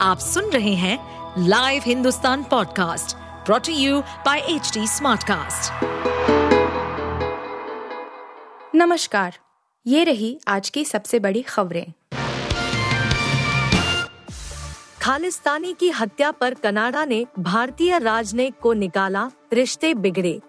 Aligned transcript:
आप 0.00 0.18
सुन 0.18 0.50
रहे 0.50 0.74
हैं 0.74 0.98
live 1.38 1.82
Hindustan 1.86 2.42
podcast 2.44 3.16
brought to 3.46 3.72
you 3.72 4.00
by 4.00 4.38
H 4.38 4.78
smartcast. 4.78 5.72
नमस्कार, 8.74 9.38
ये 9.86 10.04
रही 10.04 10.40
आज 10.48 10.70
की 10.70 10.84
सबसे 10.84 11.18
बड़ी 11.18 11.42
खबरें। 11.42 11.92
खालिस्तानी 15.02 15.72
की 15.72 15.90
हत्या 15.90 16.30
पर 16.30 16.54
कनाडा 16.54 17.04
ने 17.04 17.26
भारतीय 17.38 17.98
राजनयिक 17.98 18.54
को 18.58 18.72
निकाला 18.72 19.30
रिश्ते 19.52 19.94
बिगड़े। 19.94 20.40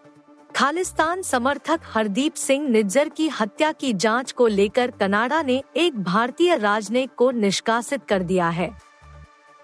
खालिस्तान 0.56 1.22
समर्थक 1.22 1.80
हरदीप 1.94 2.34
सिंह 2.34 2.70
निज्जर 2.70 3.10
की 3.10 3.28
हत्या 3.28 3.72
की 3.72 3.94
जाँच 3.94 4.32
को 4.32 4.48
लेकर 4.48 4.92
कनाडा 4.92 5.42
ने 5.42 5.64
एक 5.78 6.04
भारतीय 6.04 6.56
राजनयिक 6.56 7.10
को 7.18 7.32
निष्कासित 7.32 8.02
कर 8.10 8.24
दिया 8.24 8.50
है। 8.50 8.87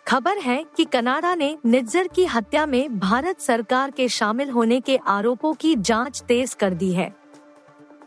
खबर 0.08 0.38
है 0.38 0.66
कि 0.78 0.86
कनाडा 0.86 1.36
ने 1.36 1.58
निज्जर 1.66 2.08
की 2.08 2.26
हत्या 2.26 2.66
में 2.66 3.00
भारत 3.00 3.42
सरकार 3.42 3.92
के 3.92 4.08
शामिल 4.08 4.50
होने 4.50 4.80
के 4.80 4.98
आरोपों 4.98 5.54
की 5.54 5.76
जाँच 5.76 6.22
तेज 6.22 6.54
कर 6.54 6.74
दी 6.74 6.94
है। 6.94 7.16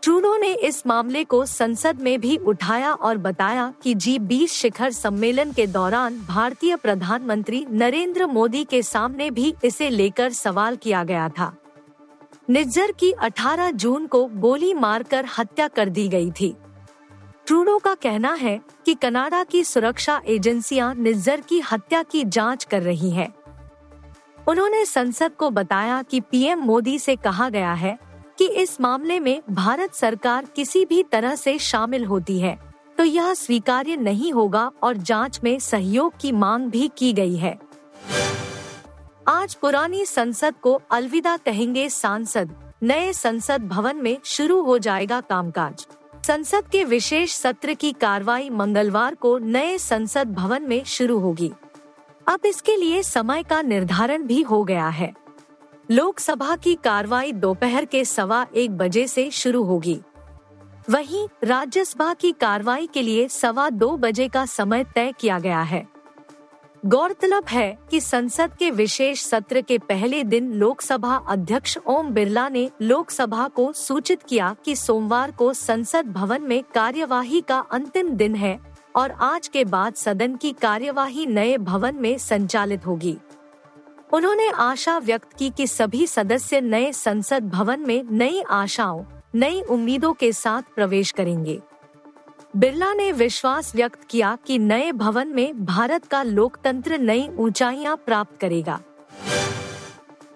ट्रूडो 0.02 0.36
ने 0.36 0.52
इस 0.54 0.86
मामले 0.86 1.24
को 1.24 1.46
संसद 1.46 2.00
में 2.00 2.20
भी 2.20 2.36
उठाया 2.36 2.92
और 2.92 3.18
बताया 3.18 3.74
कि 3.82 3.94
जी 3.94 4.18
बीस 4.18 4.52
शिखर 4.52 4.90
सम्मेलन 4.90 5.52
के 5.52 5.66
दौरान 5.66 6.18
भारतीय 6.18 6.76
प्रधानमंत्री 6.76 7.66
नरेंद्र 7.70 8.26
मोदी 8.26 8.64
के 8.64 8.82
सामने 8.82 9.30
भी 9.30 9.54
इसे 9.64 9.90
लेकर 9.90 10.32
सवाल 10.32 10.76
किया 10.76 11.04
गया 11.04 11.28
था। 11.28 11.56
निज्जर 12.50 12.92
की 12.92 13.12
18 13.12 13.70
जून 13.70 14.06
को 14.06 14.24
गोली 14.26 14.74
मारकर 14.74 15.26
हत्या 15.38 15.68
कर 15.68 15.88
दी 15.88 16.08
गई 16.08 16.30
थी। 16.30 16.54
ट्रूडो 17.46 17.78
का 17.78 17.94
कहना 17.94 18.32
है 18.34 18.60
कि 18.86 18.94
कनाडा 18.94 19.44
की 19.44 19.64
सुरक्षा 19.64 20.22
एजेंसियाँ 20.26 20.94
निज्जर 20.94 21.40
की 21.40 21.60
हत्या 21.60 22.02
की 22.02 22.24
जाँच 22.24 22.64
कर 22.64 22.82
रही 22.82 23.10
हैं। 23.10 23.34
उन्होंने 24.48 24.84
संसद 24.84 25.32
को 25.32 25.50
बताया 25.50 26.02
कि 26.02 26.20
पीएम 26.20 26.58
मोदी 26.58 26.98
से 26.98 27.16
कहा 27.16 27.48
गया 27.48 27.72
है 27.72 27.98
कि 28.38 28.46
इस 28.48 28.80
मामले 28.80 29.20
में 29.20 29.42
भारत 29.50 29.94
सरकार 29.94 30.44
किसी 30.56 30.84
भी 30.84 31.02
तरह 31.02 31.34
से 31.34 31.58
शामिल 31.58 32.04
होती 32.04 32.40
है 32.40 32.58
तो 32.98 33.04
यह 33.04 33.34
स्वीकार्य 33.34 33.96
नहीं 33.96 34.32
होगा 34.32 34.70
और 34.82 34.96
जाँच 34.96 35.40
में 35.44 35.58
सहयोग 35.58 36.12
की 36.20 36.32
मांग 36.32 36.70
भी 36.70 36.90
की 36.98 37.12
गई 37.12 37.36
है 37.36 37.58
आज 39.28 39.54
पुरानी 39.54 40.04
संसद 40.04 40.54
को 40.62 40.80
अलविदा 40.90 41.36
कहेंगे 41.36 41.88
सांसद, 41.88 42.54
नए 42.82 43.12
संसद 43.12 43.68
भवन 43.68 43.96
में 43.96 44.18
शुरू 44.24 44.62
हो 44.62 44.78
जाएगा 44.78 45.20
कामकाज 45.20 45.86
संसद 46.26 46.64
के 46.72 46.84
विशेष 46.84 47.34
सत्र 47.34 47.74
की 47.74 47.92
कार्रवाई 47.92 48.50
मंगलवार 48.50 49.14
को 49.14 49.38
नए 49.38 49.78
संसद 49.78 50.32
भवन 50.34 50.62
में 50.62 50.84
शुरू 50.84 51.18
होगी। 51.18 51.52
अब 52.26 52.46
इसके 52.46 52.76
लिए 52.76 53.02
समय 53.02 53.42
का 53.42 53.62
निर्धारण 53.62 54.22
भी 54.22 54.42
हो 54.42 54.64
गया 54.64 54.88
है। 54.88 55.14
लोकसभा 55.90 56.56
की 56.56 56.74
कार्रवाई 56.74 57.32
दोपहर 57.32 57.84
के 57.84 58.04
सवा 58.04 58.46
एक 58.54 58.70
बजे 58.70 59.06
से 59.06 59.30
शुरू 59.30 59.62
होगी। 59.62 60.00
वहीं 60.90 61.28
राज्यसभा 61.44 62.14
की 62.14 62.32
कार्रवाई 62.32 62.88
के 62.94 63.02
लिए 63.02 63.28
सवा 63.28 63.70
दो 63.70 63.96
बजे 63.96 64.28
का 64.28 64.46
समय 64.46 64.84
तय 64.94 65.12
किया 65.20 65.38
गया 65.38 65.60
है। 65.60 65.88
गौरतलब 66.86 67.44
है 67.44 67.78
कि 67.90 68.00
संसद 68.00 68.52
के 68.58 68.70
विशेष 68.70 69.22
सत्र 69.22 69.60
के 69.60 69.78
पहले 69.78 70.22
दिन 70.24 70.52
लोकसभा 70.52 71.14
अध्यक्ष 71.28 71.78
ओम 71.86 72.10
बिरला 72.10 72.48
ने 72.48 72.70
लोकसभा 72.82 73.48
को 73.48 73.72
सूचित 73.72 74.22
किया 74.22 74.54
कि 74.64 74.76
सोमवार 74.76 75.30
को 75.30 75.52
संसद 75.52 76.06
भवन 76.06 76.42
में 76.42 76.62
कार्यवाही 76.74 77.40
का 77.40 77.58
अंतिम 77.72 78.10
दिन 78.10 78.34
है 78.34 78.58
और 78.96 79.10
आज 79.10 79.48
के 79.48 79.64
बाद 79.64 79.94
सदन 79.94 80.36
की 80.36 80.52
कार्यवाही 80.52 81.26
नए 81.26 81.58
भवन 81.58 81.96
में 81.96 82.18
संचालित 82.18 82.86
होगी। 82.86 83.16
उन्होंने 84.12 84.48
आशा 84.48 84.98
व्यक्त 84.98 85.32
की 85.38 85.50
कि 85.50 85.66
सभी 85.66 86.06
सदस्य 86.06 86.60
नए 86.60 86.92
संसद 86.92 87.48
भवन 87.48 87.80
में 87.80 88.02
नई 88.10 88.42
आशाओं, 88.50 89.04
नई 89.34 89.60
उम्मीदों 89.60 90.12
के 90.12 90.32
साथ 90.32 90.74
प्रवेश 90.74 91.10
करेंगे। 91.10 91.60
बिरला 92.56 92.94
ने 92.94 93.12
विश्वास 93.12 93.74
व्यक्त 93.74 94.04
किया 94.10 94.38
कि 94.46 94.58
नए 94.58 94.92
भवन 94.92 95.28
में 95.28 95.64
भारत 95.64 96.04
का 96.04 96.22
लोकतंत्र 96.22 96.98
नई 96.98 97.28
ऊंचाइयाँ 97.38 97.96
प्राप्त 97.96 98.40
करेगा। 98.40 98.80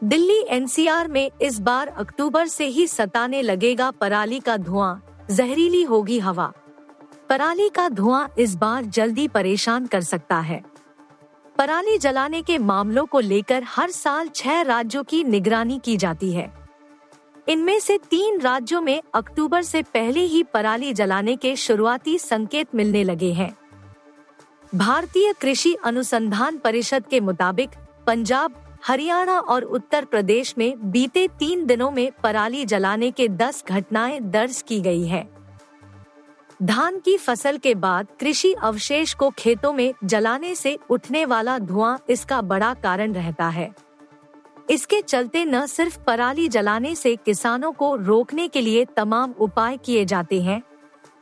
दिल्ली 0.05 0.45
एनसीआर 0.49 1.09
में 1.09 1.31
इस 1.43 1.59
बार 1.61 1.89
अक्टूबर 1.89 2.47
से 2.47 2.67
ही 2.67 2.87
सताने 2.87 3.43
लगेगा 3.43 3.91
पराली 3.91 4.41
का 4.41 4.57
धुआँ, 4.57 5.03
जहरीली 5.31 5.83
होगी 5.83 6.19
हवा। 6.19 6.53
पराली 7.29 7.69
का 7.69 7.89
धुआँ 7.89 8.29
इस 8.39 8.55
बार 8.55 8.85
जल्दी 8.85 9.29
परेशान 9.29 9.87
कर 9.87 10.01
सकता 10.01 10.41
है। 10.41 10.63
पराली 11.59 11.99
जलाने 11.99 12.43
के 12.43 12.59
मामलों 12.59 13.07
को 13.07 13.21
लेकर 13.21 13.63
हर 13.67 13.91
साल 13.91 14.29
छह 14.29 14.61
राज्यों 14.61 15.05
की 15.05 15.25
निगरानी 15.25 15.81
की 15.85 15.97
जाती 15.97 16.33
है। 16.33 16.60
इनमें 17.49 17.79
से 17.81 17.99
तीन 18.11 18.41
राज्यों 18.41 18.81
में 18.81 19.01
अक्टूबर 19.15 19.63
से 19.63 19.83
पहले 19.83 20.21
ही 20.21 20.43
पराली 20.43 20.93
जलाने 20.93 21.37
के 21.37 21.55
शुरुआती 21.57 22.19
संकेत 22.19 22.75
मिलने 22.75 23.05
लगे 23.05 23.33
हैं 23.33 23.53
भारतीय 24.75 25.33
कृषि 25.33 25.75
अनुसंधान 25.85 26.59
परिषद 26.59 27.07
के 27.07 27.21
मुताबिक, 27.21 27.71
पंजाब, 28.07 28.55
हरियाणा 28.85 29.39
और 29.39 29.63
उत्तर 29.63 30.05
प्रदेश 30.05 30.55
में 30.59 30.91
बीते 30.91 31.27
तीन 31.29 31.67
दिनों 31.67 31.91
में 31.91 32.11
पराली 32.23 32.65
जलाने 32.65 33.11
के 33.11 33.29
10 33.29 33.65
घटनाएँ 33.67 34.21
दर्ज 34.21 34.63
की 34.63 34.81
गई 34.81 35.07
हैं। 35.07 35.29
धान 36.63 36.99
की 36.99 37.17
फ़सल 37.17 37.59
के 37.59 37.75
बाद 37.75 38.07
कृषि 38.21 38.53
अवशेष 38.53 39.15
को 39.15 39.31
खेतों 39.31 39.73
में 39.73 39.93
जलाने 40.05 40.55
से 40.55 40.79
उठने 40.91 41.25
वाला 41.25 41.59
धुआँ 41.59 41.99
इसका 42.11 42.41
बड़ा 42.43 42.73
कारण 42.75 43.13
रहता 43.13 43.49
है 43.49 43.71
इसके 44.71 45.01
चलते 45.01 45.45
न 45.45 45.65
सिर्फ़ 45.67 45.99
पराली 45.99 46.49
जलाने 46.49 46.95
से 46.95 47.15
किसानों 47.17 47.71
को 47.73 47.95
रोकने 47.97 48.47
के 48.49 48.61
लिए 48.61 48.85
तमाम 48.97 49.33
उपाय 49.41 49.77
किए 49.77 50.05
जाते 50.05 50.41
हैं, 50.43 50.63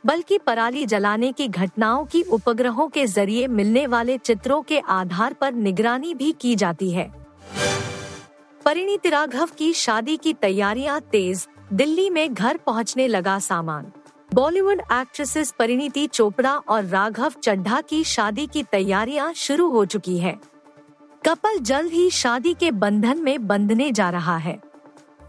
बल्कि 0.03 0.37
पराली 0.37 0.85
जलाने 0.85 1.31
की 1.31 1.47
घटनाओं 1.47 2.05
की 2.05 2.21
उपग्रहों 2.23 2.87
के 2.87 3.05
ज़रिए 3.05 3.47
मिलने 3.47 3.85
वाले 3.87 4.17
चित्रों 4.17 4.61
के 4.61 4.79
आधार 4.79 5.33
पर 5.33 5.53
निगरानी 5.53 6.13
भी 6.13 6.31
की 6.31 6.55
जाती 6.55 6.91
है। 6.91 7.09
परिणीत 8.65 9.07
राघव 9.07 9.49
की 9.57 9.71
शादी 9.73 10.17
की 10.17 10.33
तैयारियाँ 10.33 10.99
तेज, 11.01 11.47
दिल्ली 11.73 12.09
में 12.09 12.33
घर 12.33 12.57
पहुँचने 12.57 13.07
लगा 13.07 13.39
सामान। 13.39 13.91
बॉलीवुड 14.33 14.81
एक्ट्रेसेस 14.81 15.53
परिणीति 15.59 16.05
चोपड़ा 16.07 16.55
और 16.57 16.85
राघव 16.85 17.33
चड्ढा 17.43 17.81
की 17.81 18.03
शादी 18.03 18.47
की 18.47 18.63
तैयारियाँ 18.63 19.31
शुरू 19.33 19.69
हो 19.69 19.85
चुकी 19.85 20.17
है। 20.17 20.37
कपल 21.25 21.57
जल्द 21.59 21.91
ही 21.91 22.09
शादी 22.09 22.53
के 22.53 22.71
बंधन 22.71 23.21
में 23.23 23.47
बंधने 23.47 23.91
जा 23.91 24.09
रहा 24.09 24.37
है 24.37 24.59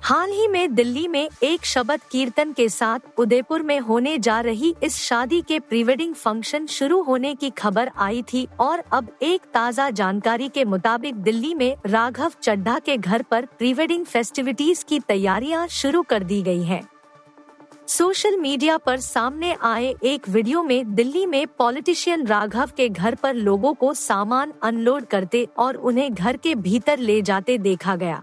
हाल 0.03 0.31
ही 0.31 0.47
में 0.49 0.75
दिल्ली 0.75 1.07
में 1.09 1.29
एक 1.43 1.65
शबद 1.67 2.01
कीर्तन 2.13 2.53
के 2.53 2.69
साथ 2.69 3.19
उदयपुर 3.19 3.63
में 3.63 3.79
होने 3.81 4.17
जा 4.19 4.41
रही 4.41 4.75
इस 4.83 4.97
शादी 4.99 5.41
के 5.49 5.59
प्री 5.59 5.83
वेडिंग 5.85 6.15
फ़ंक्शन 6.15 6.67
शुरू 6.67 7.01
होने 7.03 7.35
की 7.35 7.51
खबर 7.51 7.91
आई 7.99 8.23
थी 8.23 8.47
और 8.61 8.83
अब 8.93 9.09
एक 9.23 9.41
ताज़ा 9.55 9.89
जानकारी 9.91 10.49
के 10.49 10.65
मुताबिक 10.65 11.17
दिल्ली 11.23 11.55
में 11.55 11.77
राघव 11.87 12.33
चड्ढा 12.43 12.79
के 12.79 12.97
घर 12.97 13.23
पर 13.23 13.47
प्री 13.59 13.73
वेडिंग 13.73 14.05
फेस्टिविटीज 14.05 14.83
की 14.89 15.01
तैयारियाँ 15.01 15.67
शुरू 15.73 16.03
कर 16.03 16.23
दी 16.23 16.41
गई 16.43 16.63
हैं। 16.63 16.83
सोशल 17.91 18.37
मीडिया 18.37 18.77
पर 18.79 19.01
सामने 19.01 19.53
आए 19.63 19.95
एक 20.05 20.29
वीडियो 20.29 20.63
में 20.63 20.95
दिल्ली 20.95 21.25
में 21.27 21.47
पॉलिटिशियन 21.59 22.27
राघव 22.27 22.71
के 22.77 22.89
घर 22.89 23.15
पर 23.15 23.35
लोगों 23.35 23.73
को 23.75 23.93
सामान 23.95 24.53
अनलोड 24.63 25.05
करते 25.05 25.43
और 25.59 25.77
उन्हें 25.77 26.15
घर 26.15 26.37
के 26.37 26.55
भीतर 26.57 26.99
ले 26.99 27.21
जाते 27.23 27.59
देखा 27.59 27.97
गया। 27.97 28.23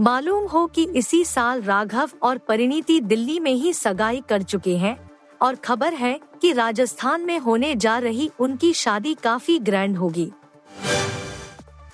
मालूम 0.00 0.46
हो 0.46 0.66
कि 0.66 0.84
इसी 0.96 1.24
साल 1.24 1.62
राघव 1.62 2.10
और 2.22 2.38
परिणीति 2.38 3.00
दिल्ली 3.00 3.38
में 3.40 3.52
ही 3.52 3.72
सगाई 3.72 4.22
कर 4.28 4.42
चुके 4.42 4.76
हैं 4.76 4.96
और 5.42 5.56
खबर 5.56 5.94
है 5.94 6.18
कि 6.42 6.52
राजस्थान 6.52 7.20
में 7.20 7.38
होने 7.38 7.74
जा 7.76 7.98
रही 7.98 8.30
उनकी 8.40 8.72
शादी 8.74 9.14
काफ़ी 9.14 9.58
ग्रैंड 9.58 9.96
होगी। 9.96 10.30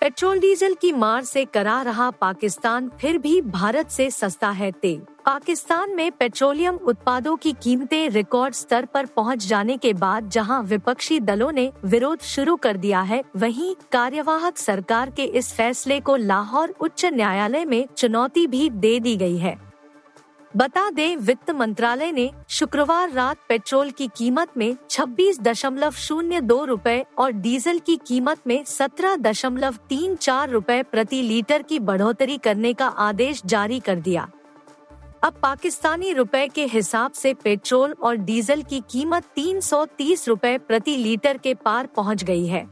पेट्रोल 0.01 0.39
डीजल 0.39 0.75
की 0.75 0.93
मार 0.93 1.25
से 1.25 1.45
करा 1.45 1.81
रहा 1.83 2.11
पाकिस्तान 2.11 2.91
फिर 3.01 3.17
भी 3.19 3.41
भारत 3.43 3.89
से 3.91 4.11
सस्ता 4.11 4.51
है 4.51 4.71
तेल। 4.73 5.01
पाकिस्तान 5.27 5.95
में 5.95 6.11
पेट्रोलियम 6.13 6.77
उत्पादों 6.77 7.35
की 7.37 7.53
कीमतें 7.63 8.09
रिकॉर्ड 8.11 8.55
स्तर 8.55 8.85
पर 8.85 9.07
पहुँच 9.07 9.47
जाने 9.47 9.77
के 9.77 9.93
बाद 9.95 10.29
जहाँ 10.31 10.63
विपक्षी 10.63 11.21
दलों 11.21 11.51
ने 11.53 11.71
विरोध 11.85 12.23
शुरू 12.25 12.57
कर 12.57 12.77
दिया 12.77 13.01
है, 13.01 13.23
वहीं 13.37 13.75
कार्यवाहक 13.93 14.59
सरकार 14.59 15.11
के 15.11 15.25
इस 15.25 15.53
फैसले 15.53 16.01
को 16.01 16.17
लाहौर 16.17 16.75
उच्च 16.81 17.05
न्यायालय 17.05 17.65
में 17.65 17.87
चुनौती 17.97 18.47
भी 18.47 18.69
दे 18.71 18.99
दी 19.01 19.17
गई 19.17 19.37
है। 19.37 19.68
बता 20.57 20.89
दें, 20.91 21.17
वित्त 21.17 21.51
मंत्रालय 21.51 22.13
ने 22.13 22.31
शुक्रवार 22.49 23.11
रात 23.11 23.39
पेट्रोल 23.49 23.91
की 23.91 24.09
कीमत 24.17 24.49
में 24.57 24.77
छब्बीस 24.91 25.41
दशमलव 25.41 25.91
शून्य 25.91 26.41
दो 26.41 26.65
रूपए 26.65 27.05
और 27.19 27.33
डीजल 27.33 27.79
की 27.79 27.97
कीमत 27.97 28.39
में 28.47 28.65
सत्रह 28.65 29.17
दशमलव 29.17 29.77
तीन 29.89 30.17
चार 30.17 30.51
रूपए 30.51 30.83
प्रति 30.83 31.23
लीटर 31.23 31.63
की 31.63 31.79
बढ़ोतरी 31.79 32.39
करने 32.39 32.73
का 32.73 32.87
आदेश 32.87 33.43
जारी 33.47 33.81
कर 33.81 34.01
दिया। 34.01 34.29
अब 35.23 35.39
पाकिस्तानी 35.43 36.13
रुपए 36.13 36.49
के 36.49 36.65
हिसाब 36.65 37.13
से 37.13 37.35
पेट्रोल 37.35 37.95
और 38.03 38.17
डीजल 38.17 38.63
की 38.63 38.83
कीमत 38.91 39.25
330 39.37 40.29
रुपए 40.29 40.59
प्रति 40.59 40.97
लीटर 40.97 41.39
के 41.39 41.55
पार 41.55 41.87
पहुँच 41.87 42.25
गई 42.25 42.47
है। 42.47 42.67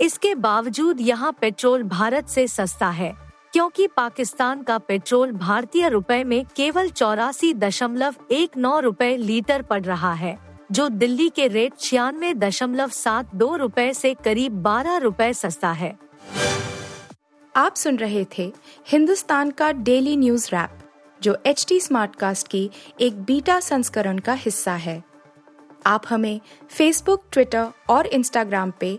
इसके 0.00 0.34
बावजूद 0.34 1.00
यहाँ 1.00 1.32
पेट्रोल 1.40 1.82
भारत 1.82 2.28
से 2.28 2.48
सस्ता 2.48 2.88
है। 2.88 3.23
क्योंकि 3.54 3.86
पाकिस्तान 3.86 4.62
का 4.62 4.76
पेट्रोल 4.78 5.32
भारतीय 5.32 5.88
रुपए 5.88 6.24
में 6.24 6.44
केवल 6.56 6.88
चौरासी 6.88 7.52
दशमलव 7.54 8.14
एक 8.30 8.56
नौ 8.56 8.80
रूपए 8.80 9.16
लीटर 9.16 9.62
पड़ 9.62 9.82
रहा 9.82 10.12
है, 10.12 10.38
जो 10.72 10.88
दिल्ली 10.88 11.28
के 11.28 11.46
रेट 11.48 11.72
छियानवे 11.78 12.32
दशमलव 12.34 12.88
सात 12.88 13.34
दो 13.34 13.56
रूपए 13.56 13.86
ऐसी 13.86 14.14
करीब 14.14 14.52
बारह 14.52 14.96
रूपए 14.96 15.32
सस्ता 15.32 15.70
है। 15.72 15.96
आप 17.56 17.74
सुन 17.76 17.96
रहे 17.96 18.26
थे 18.38 18.52
हिंदुस्तान 18.88 19.50
का 19.50 19.72
डेली 19.72 20.16
न्यूज़ 20.16 20.48
रैप, 20.52 20.78
जो 21.22 21.36
एच 21.46 21.66
टी 21.68 21.80
स्मार्ट 21.80 22.16
कास्ट 22.16 22.48
की 22.48 22.70
एक 23.00 23.22
बीटा 23.22 23.60
संस्करण 23.60 24.18
का 24.18 24.32
हिस्सा 24.32 24.72
है। 24.72 25.02
आप 25.86 26.02
हमें 26.08 26.40
फेसबुक 26.70 27.24
ट्विटर 27.32 27.66
और 27.90 28.06
इंस्टाग्राम 28.06 28.72
पे 28.80 28.98